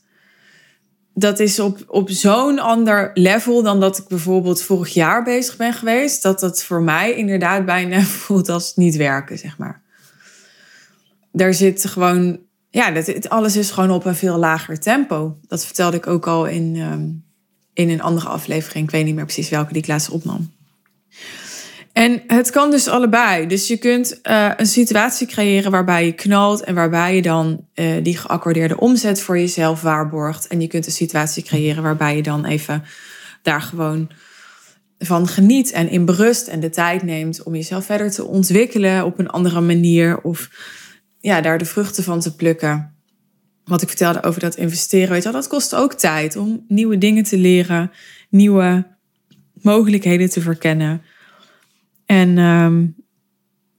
dat 1.14 1.40
is 1.40 1.60
op, 1.60 1.84
op 1.88 2.10
zo'n 2.10 2.60
ander 2.60 3.12
level 3.14 3.64
dan 3.64 3.80
dat 3.80 3.98
ik 3.98 4.08
bijvoorbeeld 4.08 4.62
vorig 4.62 4.94
jaar 4.94 5.24
bezig 5.24 5.58
ben 5.58 5.74
geweest. 5.74 6.22
Dat 6.22 6.40
dat 6.40 6.64
voor 6.64 6.82
mij 6.82 7.16
inderdaad 7.16 7.66
bijna 7.66 8.02
voelt 8.24 8.50
als 8.50 8.76
niet 8.76 8.96
werken, 8.96 9.38
zeg 9.38 9.58
maar. 9.58 9.84
Daar 11.32 11.54
zit 11.54 11.86
gewoon, 11.86 12.40
ja, 12.70 12.92
dat, 12.92 13.30
alles 13.30 13.56
is 13.56 13.72
gewoon 13.72 13.92
op 13.92 14.06
een 14.06 14.16
veel 14.16 14.38
lager 14.38 14.80
tempo. 14.80 15.38
Dat 15.48 15.66
vertelde 15.66 15.98
ik 15.98 16.08
ook 16.08 16.28
al 16.28 16.46
in, 16.46 16.76
um, 16.76 17.24
in 17.74 17.90
een 17.90 18.02
andere 18.02 18.28
aflevering. 18.28 18.86
Ik 18.86 18.92
weet 18.92 19.06
niet 19.06 19.16
meer 19.16 19.26
precies 19.26 19.50
welke 19.50 19.74
die 19.74 19.82
ik 19.82 19.88
laatst 19.88 20.10
opnam. 20.10 20.54
En 21.96 22.22
het 22.28 22.50
kan 22.50 22.72
dus 22.72 22.88
allebei. 22.88 23.48
Dus 23.48 23.68
je 23.68 23.78
kunt 23.78 24.20
uh, 24.24 24.52
een 24.58 24.66
situatie 24.66 25.28
creëren 25.28 25.72
waarbij 25.72 26.06
je 26.06 26.12
knalt 26.12 26.64
en 26.64 26.76
waarbij 26.76 27.16
je 27.16 27.22
dan 27.22 27.66
uh, 27.76 28.04
die 28.04 28.18
geaccordeerde 28.18 28.80
omzet 28.80 29.22
voor 29.22 29.38
jezelf 29.38 29.82
waarborgt. 29.82 30.48
En 30.48 30.62
je 30.62 30.68
kunt 30.68 30.86
een 30.86 30.92
situatie 30.92 31.44
creëren 31.44 31.84
waarbij 31.84 32.16
je 32.16 32.24
dan 32.24 32.46
even 32.46 32.84
daar 33.42 33.62
gewoon 33.62 34.10
van 35.00 35.28
geniet 35.28 35.72
en 35.72 35.90
in 35.90 36.06
berust 36.06 36.48
en 36.48 36.60
de 36.60 36.70
tijd 36.70 37.04
neemt 37.04 37.44
om 37.44 37.56
jezelf 37.56 37.86
verder 37.86 38.12
te 38.12 38.26
ontwikkelen 38.26 39.06
op 39.06 39.20
een 39.20 39.30
andere 39.30 39.62
manier. 39.62 40.22
Of 40.22 40.50
ja, 41.20 41.42
daar 41.42 41.58
de 41.58 41.66
vruchten 41.66 42.04
van 42.04 42.20
te 42.20 42.36
plukken. 42.36 42.96
Wat 43.66 43.82
ik 43.82 43.88
vertelde 43.88 44.24
over 44.24 44.42
dat 44.42 44.56
investeren, 44.56 45.10
weet 45.10 45.24
je 45.24 45.32
wel, 45.32 45.42
dat 45.42 45.50
kost 45.50 45.76
ook 45.76 45.94
tijd 45.94 46.36
om 46.36 46.66
nieuwe 46.68 46.98
dingen 46.98 47.24
te 47.24 47.38
leren, 47.38 47.92
nieuwe 48.30 48.88
mogelijkheden 49.54 50.30
te 50.30 50.42
verkennen. 50.42 51.02
En 52.06 52.38
um, 52.38 52.96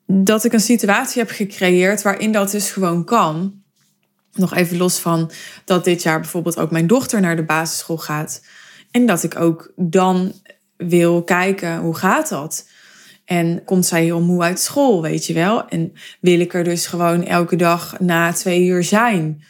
dat 0.07 0.45
ik 0.45 0.53
een 0.53 0.61
situatie 0.61 1.23
heb 1.23 1.31
gecreëerd 1.31 2.03
waarin 2.03 2.33
dat 2.33 2.51
dus 2.51 2.71
gewoon 2.71 3.05
kan. 3.05 3.63
Nog 4.33 4.55
even 4.55 4.77
los 4.77 4.99
van 4.99 5.31
dat 5.65 5.85
dit 5.85 6.03
jaar 6.03 6.21
bijvoorbeeld 6.21 6.59
ook 6.59 6.71
mijn 6.71 6.87
dochter 6.87 7.21
naar 7.21 7.37
de 7.37 7.45
basisschool 7.45 7.99
gaat. 7.99 8.43
En 8.91 9.07
dat 9.07 9.23
ik 9.23 9.41
ook 9.41 9.73
dan 9.77 10.33
wil 10.77 11.23
kijken 11.23 11.79
hoe 11.79 11.95
gaat 11.95 12.29
dat. 12.29 12.69
En 13.25 13.65
komt 13.65 13.87
zij 13.87 14.05
heel 14.05 14.21
moe 14.21 14.43
uit 14.43 14.61
school, 14.61 15.03
weet 15.03 15.27
je 15.27 15.33
wel? 15.35 15.69
En 15.69 15.93
wil 16.21 16.41
ik 16.41 16.55
er 16.55 16.65
dus 16.65 16.87
gewoon 16.87 17.25
elke 17.25 17.57
dag 17.57 18.01
na 18.01 18.33
twee 18.33 18.67
uur 18.67 18.85
zijn? 18.85 19.43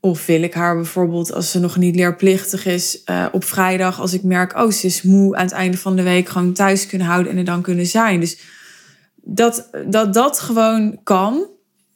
Of 0.00 0.26
wil 0.26 0.42
ik 0.42 0.54
haar 0.54 0.74
bijvoorbeeld, 0.74 1.32
als 1.32 1.50
ze 1.50 1.58
nog 1.58 1.76
niet 1.76 1.96
leerplichtig 1.96 2.66
is, 2.66 3.02
uh, 3.06 3.26
op 3.32 3.44
vrijdag, 3.44 4.00
als 4.00 4.12
ik 4.12 4.22
merk, 4.22 4.56
oh, 4.56 4.70
ze 4.70 4.86
is 4.86 5.02
moe 5.02 5.36
aan 5.36 5.44
het 5.44 5.52
einde 5.52 5.78
van 5.78 5.96
de 5.96 6.02
week, 6.02 6.28
gewoon 6.28 6.52
thuis 6.52 6.86
kunnen 6.86 7.06
houden 7.06 7.32
en 7.32 7.38
er 7.38 7.44
dan 7.44 7.62
kunnen 7.62 7.86
zijn. 7.86 8.20
Dus 8.20 8.38
dat 9.14 9.68
dat, 9.86 10.14
dat 10.14 10.40
gewoon 10.40 11.00
kan, 11.02 11.46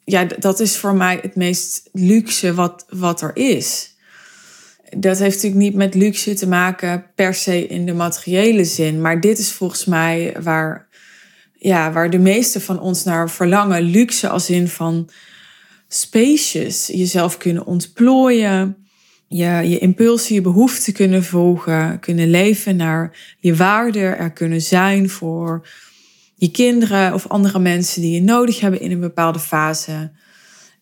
ja, 0.03 0.25
dat 0.39 0.59
is 0.59 0.77
voor 0.77 0.95
mij 0.95 1.19
het 1.21 1.35
meest 1.35 1.89
luxe 1.91 2.53
wat, 2.53 2.85
wat 2.89 3.21
er 3.21 3.35
is. 3.35 3.95
Dat 4.97 5.19
heeft 5.19 5.35
natuurlijk 5.35 5.61
niet 5.61 5.75
met 5.75 5.95
luxe 5.95 6.33
te 6.33 6.47
maken 6.47 7.05
per 7.15 7.33
se 7.33 7.67
in 7.67 7.85
de 7.85 7.93
materiële 7.93 8.65
zin, 8.65 9.01
maar 9.01 9.19
dit 9.19 9.39
is 9.39 9.51
volgens 9.51 9.85
mij 9.85 10.35
waar, 10.41 10.87
ja, 11.53 11.91
waar 11.91 12.09
de 12.09 12.19
meeste 12.19 12.61
van 12.61 12.79
ons 12.79 13.03
naar 13.03 13.29
verlangen. 13.29 13.81
Luxe 13.81 14.29
als 14.29 14.49
in 14.49 14.67
van 14.67 15.09
spacious, 15.93 16.87
jezelf 16.87 17.37
kunnen 17.37 17.65
ontplooien, 17.65 18.87
je, 19.27 19.45
je 19.45 19.77
impulsen, 19.77 20.35
je 20.35 20.41
behoeften 20.41 20.93
kunnen 20.93 21.23
volgen, 21.23 21.99
kunnen 21.99 22.29
leven 22.29 22.75
naar 22.75 23.35
je 23.39 23.55
waarde, 23.55 23.99
er 23.99 24.31
kunnen 24.31 24.61
zijn 24.61 25.09
voor 25.09 25.67
je 26.35 26.51
kinderen 26.51 27.13
of 27.13 27.27
andere 27.27 27.59
mensen 27.59 28.01
die 28.01 28.13
je 28.13 28.21
nodig 28.21 28.59
hebben 28.59 28.79
in 28.79 28.91
een 28.91 28.99
bepaalde 28.99 29.39
fase. 29.39 30.11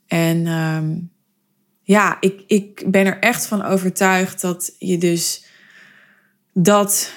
En 0.07 0.47
um, 0.47 1.11
ja, 1.81 2.17
ik, 2.19 2.43
ik 2.47 2.83
ben 2.87 3.05
er 3.05 3.19
echt 3.19 3.45
van 3.45 3.63
overtuigd 3.63 4.41
dat 4.41 4.75
je 4.77 4.97
dus 4.97 5.45
dat 6.53 7.11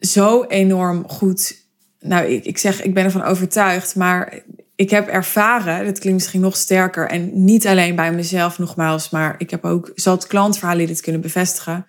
zo 0.00 0.44
enorm 0.44 1.08
goed. 1.08 1.68
Nou, 2.00 2.26
ik, 2.26 2.44
ik 2.44 2.58
zeg, 2.58 2.82
ik 2.82 2.94
ben 2.94 3.04
ervan 3.04 3.22
overtuigd, 3.22 3.96
maar 3.96 4.42
ik 4.80 4.90
heb 4.90 5.08
ervaren, 5.08 5.84
dat 5.84 5.98
klinkt 5.98 6.18
misschien 6.18 6.40
nog 6.40 6.56
sterker, 6.56 7.08
en 7.08 7.44
niet 7.44 7.66
alleen 7.66 7.94
bij 7.94 8.12
mezelf 8.12 8.58
nogmaals, 8.58 9.10
maar 9.10 9.34
ik 9.38 9.50
heb 9.50 9.64
ook 9.64 9.92
zat 9.94 10.26
klantverhalen 10.26 10.86
dit 10.86 11.00
kunnen 11.00 11.20
bevestigen, 11.20 11.86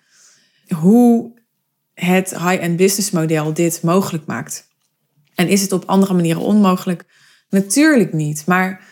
hoe 0.74 1.40
het 1.94 2.30
high-end 2.30 2.76
business 2.76 3.10
model 3.10 3.54
dit 3.54 3.82
mogelijk 3.82 4.26
maakt. 4.26 4.68
En 5.34 5.48
is 5.48 5.62
het 5.62 5.72
op 5.72 5.84
andere 5.84 6.14
manieren 6.14 6.42
onmogelijk? 6.42 7.04
Natuurlijk 7.48 8.12
niet. 8.12 8.46
Maar 8.46 8.84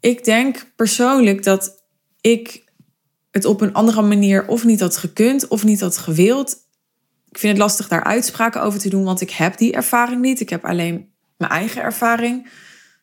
ik 0.00 0.24
denk 0.24 0.72
persoonlijk 0.76 1.42
dat 1.42 1.84
ik 2.20 2.64
het 3.30 3.44
op 3.44 3.60
een 3.60 3.72
andere 3.72 4.02
manier 4.02 4.46
of 4.46 4.64
niet 4.64 4.80
had 4.80 4.96
gekund 4.96 5.48
of 5.48 5.64
niet 5.64 5.80
had 5.80 5.98
gewild. 5.98 6.56
Ik 7.30 7.38
vind 7.38 7.52
het 7.52 7.62
lastig 7.62 7.88
daar 7.88 8.04
uitspraken 8.04 8.62
over 8.62 8.80
te 8.80 8.88
doen, 8.88 9.04
want 9.04 9.20
ik 9.20 9.30
heb 9.30 9.58
die 9.58 9.72
ervaring 9.72 10.20
niet. 10.20 10.40
Ik 10.40 10.50
heb 10.50 10.64
alleen 10.64 11.12
mijn 11.36 11.50
eigen 11.50 11.82
ervaring 11.82 12.48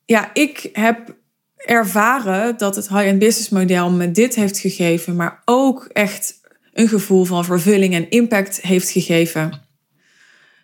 ja, 0.08 0.34
ik 0.34 0.70
heb 0.74 1.16
ervaren 1.56 2.58
dat 2.58 2.76
het 2.76 2.90
high-end 2.90 3.20
business 3.20 3.50
model 3.50 3.92
me 3.92 4.12
dit 4.12 4.36
heeft 4.36 4.60
gegeven, 4.60 5.16
maar 5.16 5.42
ook 5.46 5.90
echt 5.92 6.40
een 6.74 6.88
gevoel 6.88 7.24
van 7.26 7.46
vervulling 7.46 7.94
en 7.94 8.10
impact 8.10 8.62
heeft 8.62 8.90
gegeven. 8.90 9.66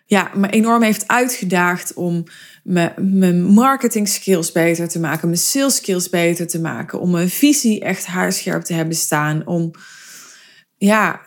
ja, 0.06 0.30
me 0.34 0.50
enorm 0.50 0.82
heeft 0.82 1.08
uitgedaagd 1.08 1.94
om 1.94 2.24
mijn 2.62 3.44
marketing 3.44 4.08
skills 4.08 4.52
beter 4.52 4.88
te 4.88 5.00
maken, 5.00 5.28
mijn 5.28 5.40
sales 5.40 5.76
skills 5.76 6.08
beter 6.08 6.46
te 6.46 6.60
maken, 6.60 7.00
om 7.00 7.10
mijn 7.10 7.30
visie 7.30 7.80
echt 7.80 8.06
haarscherp 8.06 8.62
te 8.62 8.74
hebben 8.74 8.96
staan, 8.96 9.46
om 9.46 9.70
ja, 10.76 11.20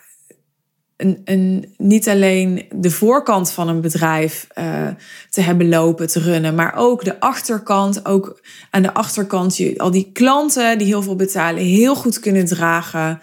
niet 1.78 2.10
alleen 2.10 2.66
de 2.76 2.92
voorkant 2.92 3.52
van 3.52 3.68
een 3.68 3.82
bedrijf 3.82 4.48
uh, 4.60 4.88
te 5.30 5.42
hebben 5.42 5.70
lopen, 5.70 6.08
te 6.08 6.20
runnen, 6.20 6.56
maar 6.56 6.74
ook 6.76 7.04
de 7.04 7.20
achterkant. 7.20 8.06
Ook 8.06 8.42
aan 8.70 8.82
de 8.82 8.94
achterkant 8.94 9.58
je, 9.58 9.78
al 9.78 9.92
die 9.92 10.10
klanten 10.14 10.78
die 10.78 10.88
heel 10.88 11.02
veel 11.02 11.16
betalen, 11.16 11.64
heel 11.64 11.96
goed 11.96 12.20
kunnen 12.20 12.46
dragen. 12.46 13.20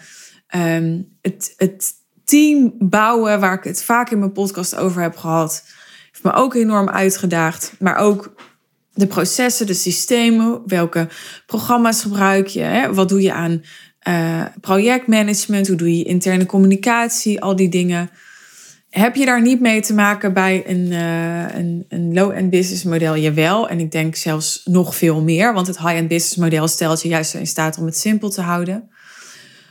Um, 0.55 1.17
het, 1.21 1.53
het 1.57 1.91
team 2.23 2.73
bouwen, 2.79 3.39
waar 3.39 3.57
ik 3.57 3.63
het 3.63 3.83
vaak 3.83 4.09
in 4.09 4.19
mijn 4.19 4.31
podcast 4.31 4.75
over 4.75 5.01
heb 5.01 5.17
gehad, 5.17 5.63
heeft 6.11 6.23
me 6.23 6.33
ook 6.33 6.53
enorm 6.53 6.89
uitgedaagd. 6.89 7.73
Maar 7.79 7.95
ook 7.95 8.33
de 8.93 9.07
processen, 9.07 9.67
de 9.67 9.73
systemen, 9.73 10.61
welke 10.65 11.07
programma's 11.45 12.01
gebruik 12.01 12.47
je, 12.47 12.61
hè? 12.61 12.93
wat 12.93 13.09
doe 13.09 13.21
je 13.21 13.33
aan 13.33 13.63
uh, 14.07 14.45
projectmanagement, 14.61 15.67
hoe 15.67 15.77
doe 15.77 15.97
je 15.97 16.03
interne 16.03 16.45
communicatie, 16.45 17.41
al 17.41 17.55
die 17.55 17.69
dingen. 17.69 18.09
Heb 18.89 19.15
je 19.15 19.25
daar 19.25 19.41
niet 19.41 19.59
mee 19.59 19.81
te 19.81 19.93
maken 19.93 20.33
bij 20.33 20.63
een, 20.65 20.85
uh, 20.91 21.55
een, 21.55 21.85
een 21.89 22.13
low-end 22.13 22.49
business 22.49 22.83
model? 22.83 23.17
Jawel, 23.17 23.69
en 23.69 23.79
ik 23.79 23.91
denk 23.91 24.15
zelfs 24.15 24.61
nog 24.65 24.95
veel 24.95 25.21
meer, 25.21 25.53
want 25.53 25.67
het 25.67 25.77
high-end 25.77 26.07
business 26.07 26.35
model 26.35 26.67
stelt 26.67 27.01
je 27.01 27.07
juist 27.07 27.33
in 27.33 27.47
staat 27.47 27.77
om 27.77 27.85
het 27.85 27.97
simpel 27.97 28.29
te 28.29 28.41
houden. 28.41 28.89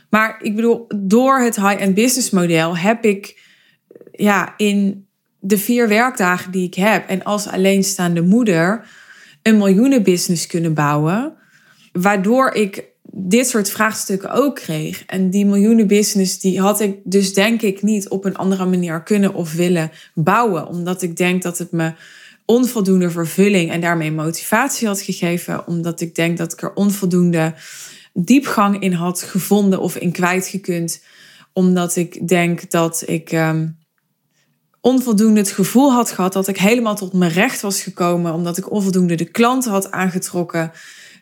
Maar 0.09 0.39
ik 0.41 0.55
bedoel, 0.55 0.85
door 0.95 1.39
het 1.39 1.55
high-end 1.55 1.95
business 1.95 2.29
model 2.29 2.77
heb 2.77 3.05
ik 3.05 3.41
ja, 4.11 4.53
in 4.57 5.07
de 5.39 5.57
vier 5.57 5.87
werkdagen 5.87 6.51
die 6.51 6.67
ik 6.67 6.73
heb 6.73 7.09
en 7.09 7.23
als 7.23 7.47
alleenstaande 7.47 8.21
moeder 8.21 8.87
een 9.41 9.57
miljoenenbusiness 9.57 10.47
kunnen 10.47 10.73
bouwen, 10.73 11.33
waardoor 11.91 12.53
ik 12.53 12.93
dit 13.17 13.47
soort 13.47 13.69
vraagstukken 13.69 14.31
ook 14.31 14.55
kreeg. 14.55 15.05
En 15.05 15.29
die 15.29 15.45
miljoenenbusiness, 15.45 16.39
die 16.39 16.59
had 16.59 16.79
ik 16.79 16.97
dus 17.03 17.33
denk 17.33 17.61
ik 17.61 17.81
niet 17.81 18.09
op 18.09 18.25
een 18.25 18.35
andere 18.35 18.65
manier 18.65 19.03
kunnen 19.03 19.33
of 19.33 19.53
willen 19.53 19.91
bouwen. 20.13 20.67
Omdat 20.67 21.01
ik 21.01 21.17
denk 21.17 21.41
dat 21.41 21.57
het 21.57 21.71
me 21.71 21.93
onvoldoende 22.45 23.09
vervulling 23.09 23.71
en 23.71 23.81
daarmee 23.81 24.11
motivatie 24.11 24.87
had 24.87 25.01
gegeven. 25.01 25.67
Omdat 25.67 26.01
ik 26.01 26.15
denk 26.15 26.37
dat 26.37 26.53
ik 26.53 26.61
er 26.61 26.73
onvoldoende 26.73 27.53
diepgang 28.13 28.81
in 28.81 28.93
had 28.93 29.21
gevonden 29.21 29.79
of 29.79 29.95
in 29.95 30.11
kwijtgekund. 30.11 31.03
Omdat 31.53 31.95
ik 31.95 32.27
denk 32.27 32.71
dat 32.71 33.03
ik 33.05 33.31
um, 33.31 33.77
onvoldoende 34.81 35.39
het 35.39 35.51
gevoel 35.51 35.91
had 35.91 36.11
gehad 36.11 36.33
dat 36.33 36.47
ik 36.47 36.57
helemaal 36.57 36.95
tot 36.95 37.13
mijn 37.13 37.31
recht 37.31 37.61
was 37.61 37.81
gekomen. 37.81 38.33
Omdat 38.33 38.57
ik 38.57 38.71
onvoldoende 38.71 39.15
de 39.15 39.25
klanten 39.31 39.71
had 39.71 39.91
aangetrokken 39.91 40.71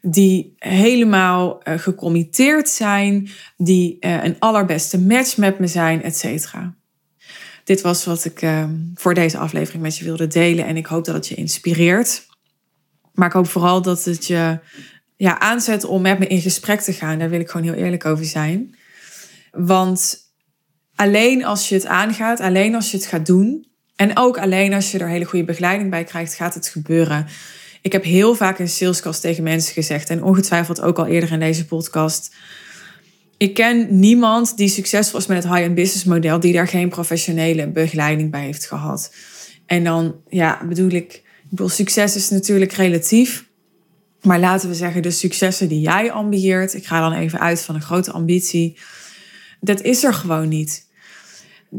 die 0.05 0.53
helemaal 0.57 1.61
uh, 1.63 1.77
gecommitteerd 1.77 2.69
zijn, 2.69 3.29
die 3.57 3.97
uh, 3.99 4.23
een 4.23 4.35
allerbeste 4.39 4.99
match 4.99 5.37
met 5.37 5.59
me 5.59 5.67
zijn, 5.67 6.03
et 6.03 6.17
cetera. 6.17 6.75
Dit 7.63 7.81
was 7.81 8.05
wat 8.05 8.25
ik 8.25 8.41
uh, 8.41 8.65
voor 8.95 9.13
deze 9.13 9.37
aflevering 9.37 9.83
met 9.83 9.97
je 9.97 10.03
wilde 10.03 10.27
delen 10.27 10.65
en 10.65 10.77
ik 10.77 10.85
hoop 10.85 11.05
dat 11.05 11.15
het 11.15 11.27
je 11.27 11.35
inspireert. 11.35 12.25
Maar 13.13 13.27
ik 13.27 13.33
hoop 13.33 13.47
vooral 13.47 13.81
dat 13.81 14.03
het 14.03 14.27
je 14.27 14.59
ja, 15.15 15.39
aanzet 15.39 15.83
om 15.83 16.01
met 16.01 16.19
me 16.19 16.27
in 16.27 16.41
gesprek 16.41 16.81
te 16.81 16.93
gaan. 16.93 17.19
Daar 17.19 17.29
wil 17.29 17.39
ik 17.39 17.49
gewoon 17.49 17.67
heel 17.67 17.83
eerlijk 17.83 18.05
over 18.05 18.25
zijn. 18.25 18.75
Want 19.51 20.17
alleen 20.95 21.45
als 21.45 21.69
je 21.69 21.75
het 21.75 21.85
aangaat, 21.85 22.39
alleen 22.39 22.75
als 22.75 22.91
je 22.91 22.97
het 22.97 23.05
gaat 23.05 23.25
doen, 23.25 23.67
en 23.95 24.17
ook 24.17 24.37
alleen 24.37 24.73
als 24.73 24.91
je 24.91 24.97
er 24.97 25.07
hele 25.07 25.25
goede 25.25 25.45
begeleiding 25.45 25.89
bij 25.89 26.03
krijgt, 26.03 26.33
gaat 26.33 26.53
het 26.53 26.67
gebeuren. 26.67 27.27
Ik 27.83 27.91
heb 27.91 28.03
heel 28.03 28.35
vaak 28.35 28.59
in 28.59 28.69
salescast 28.69 29.21
tegen 29.21 29.43
mensen 29.43 29.73
gezegd, 29.73 30.09
en 30.09 30.23
ongetwijfeld 30.23 30.81
ook 30.81 30.97
al 30.97 31.05
eerder 31.05 31.31
in 31.31 31.39
deze 31.39 31.65
podcast. 31.65 32.35
Ik 33.37 33.53
ken 33.53 33.99
niemand 33.99 34.57
die 34.57 34.67
succesvol 34.67 35.19
was 35.19 35.27
met 35.27 35.43
het 35.43 35.53
high-end 35.53 35.75
business 35.75 36.03
model, 36.03 36.39
die 36.39 36.53
daar 36.53 36.67
geen 36.67 36.89
professionele 36.89 37.67
begeleiding 37.67 38.31
bij 38.31 38.43
heeft 38.43 38.65
gehad. 38.65 39.13
En 39.65 39.83
dan, 39.83 40.15
ja, 40.29 40.65
bedoel 40.67 40.89
ik, 40.89 41.13
ik 41.13 41.49
bedoel, 41.49 41.69
succes 41.69 42.15
is 42.15 42.29
natuurlijk 42.29 42.71
relatief. 42.71 43.45
Maar 44.21 44.39
laten 44.39 44.69
we 44.69 44.75
zeggen, 44.75 45.01
de 45.01 45.11
successen 45.11 45.67
die 45.67 45.81
jij 45.81 46.11
ambieert, 46.11 46.73
ik 46.73 46.85
ga 46.85 47.09
dan 47.09 47.19
even 47.19 47.39
uit 47.39 47.61
van 47.61 47.75
een 47.75 47.81
grote 47.81 48.11
ambitie, 48.11 48.77
dat 49.59 49.81
is 49.81 50.03
er 50.03 50.13
gewoon 50.13 50.47
niet. 50.47 50.87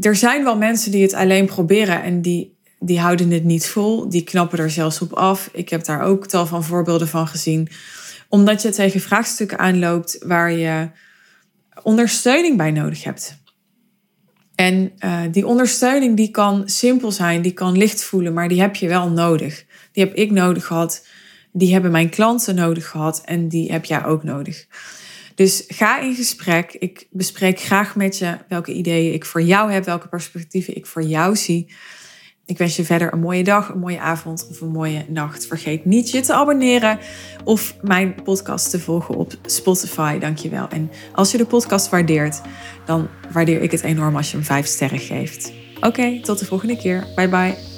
Er 0.01 0.15
zijn 0.15 0.43
wel 0.43 0.57
mensen 0.57 0.91
die 0.91 1.01
het 1.01 1.13
alleen 1.13 1.45
proberen 1.45 2.03
en 2.03 2.21
die 2.21 2.54
die 2.85 2.99
houden 2.99 3.31
het 3.31 3.43
niet 3.43 3.67
vol. 3.67 4.09
Die 4.09 4.23
knappen 4.23 4.59
er 4.59 4.69
zelfs 4.69 5.01
op 5.01 5.13
af. 5.13 5.49
Ik 5.53 5.69
heb 5.69 5.85
daar 5.85 6.01
ook 6.01 6.27
tal 6.27 6.45
van 6.45 6.63
voorbeelden 6.63 7.07
van 7.07 7.27
gezien. 7.27 7.67
Omdat 8.29 8.61
je 8.61 8.69
tegen 8.69 8.99
vraagstukken 8.99 9.59
aanloopt 9.59 10.17
waar 10.25 10.51
je 10.51 10.89
ondersteuning 11.83 12.57
bij 12.57 12.71
nodig 12.71 13.03
hebt. 13.03 13.37
En 14.55 14.91
uh, 14.99 15.21
die 15.31 15.47
ondersteuning 15.47 16.17
die 16.17 16.31
kan 16.31 16.69
simpel 16.69 17.11
zijn, 17.11 17.41
die 17.41 17.53
kan 17.53 17.77
licht 17.77 18.03
voelen, 18.03 18.33
maar 18.33 18.47
die 18.47 18.61
heb 18.61 18.75
je 18.75 18.87
wel 18.87 19.09
nodig. 19.09 19.65
Die 19.91 20.03
heb 20.03 20.13
ik 20.13 20.31
nodig 20.31 20.65
gehad, 20.65 21.07
die 21.51 21.73
hebben 21.73 21.91
mijn 21.91 22.09
klanten 22.09 22.55
nodig 22.55 22.87
gehad 22.87 23.21
en 23.25 23.47
die 23.47 23.71
heb 23.71 23.85
jij 23.85 24.05
ook 24.05 24.23
nodig. 24.23 24.67
Dus 25.35 25.63
ga 25.67 25.99
in 25.99 26.15
gesprek. 26.15 26.73
Ik 26.73 27.07
bespreek 27.09 27.59
graag 27.59 27.95
met 27.95 28.17
je 28.17 28.37
welke 28.47 28.73
ideeën 28.73 29.13
ik 29.13 29.25
voor 29.25 29.41
jou 29.41 29.71
heb, 29.71 29.85
welke 29.85 30.07
perspectieven 30.07 30.75
ik 30.75 30.85
voor 30.85 31.03
jou 31.03 31.35
zie. 31.35 31.73
Ik 32.45 32.57
wens 32.57 32.75
je 32.75 32.85
verder 32.85 33.13
een 33.13 33.19
mooie 33.19 33.43
dag, 33.43 33.69
een 33.69 33.79
mooie 33.79 33.99
avond 33.99 34.47
of 34.49 34.61
een 34.61 34.71
mooie 34.71 35.05
nacht. 35.07 35.47
Vergeet 35.47 35.85
niet 35.85 36.09
je 36.11 36.19
te 36.19 36.33
abonneren 36.33 36.99
of 37.43 37.75
mijn 37.81 38.15
podcast 38.23 38.69
te 38.69 38.79
volgen 38.79 39.15
op 39.15 39.33
Spotify. 39.45 40.19
Dankjewel. 40.19 40.67
En 40.69 40.91
als 41.13 41.31
je 41.31 41.37
de 41.37 41.45
podcast 41.45 41.89
waardeert, 41.89 42.41
dan 42.85 43.07
waardeer 43.31 43.61
ik 43.61 43.71
het 43.71 43.81
enorm 43.81 44.15
als 44.15 44.31
je 44.31 44.37
hem 44.37 44.45
5 44.45 44.65
sterren 44.65 44.99
geeft. 44.99 45.51
Oké, 45.81 46.21
tot 46.21 46.39
de 46.39 46.45
volgende 46.45 46.77
keer. 46.77 47.07
Bye 47.15 47.29
bye. 47.29 47.74